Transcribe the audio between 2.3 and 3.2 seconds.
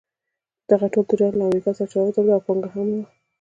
او پانګه یې هم وه.